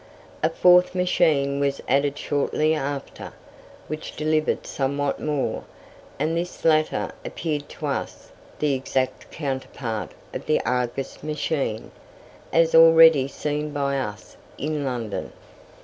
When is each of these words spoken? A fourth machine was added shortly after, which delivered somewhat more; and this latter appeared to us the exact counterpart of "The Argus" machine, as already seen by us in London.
A 0.41 0.49
fourth 0.49 0.95
machine 0.95 1.59
was 1.59 1.79
added 1.87 2.17
shortly 2.17 2.73
after, 2.73 3.33
which 3.87 4.15
delivered 4.15 4.65
somewhat 4.65 5.19
more; 5.21 5.63
and 6.17 6.35
this 6.35 6.65
latter 6.65 7.11
appeared 7.23 7.69
to 7.69 7.85
us 7.85 8.31
the 8.57 8.73
exact 8.73 9.29
counterpart 9.29 10.13
of 10.33 10.47
"The 10.47 10.59
Argus" 10.61 11.21
machine, 11.21 11.91
as 12.51 12.73
already 12.73 13.27
seen 13.27 13.69
by 13.73 13.99
us 13.99 14.37
in 14.57 14.83
London. 14.83 15.33